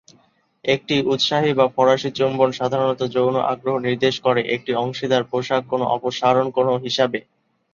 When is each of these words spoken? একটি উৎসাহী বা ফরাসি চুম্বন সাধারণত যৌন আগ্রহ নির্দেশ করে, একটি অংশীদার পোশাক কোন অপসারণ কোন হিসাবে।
একটি 0.65 0.95
উৎসাহী 1.13 1.51
বা 1.53 1.65
ফরাসি 1.75 2.09
চুম্বন 2.17 2.49
সাধারণত 2.59 3.01
যৌন 3.15 3.35
আগ্রহ 3.51 3.75
নির্দেশ 3.79 4.15
করে, 4.25 4.41
একটি 4.55 4.71
অংশীদার 4.83 5.23
পোশাক 5.31 5.61
কোন 5.71 5.81
অপসারণ 5.95 6.45
কোন 6.57 6.67
হিসাবে। 6.85 7.19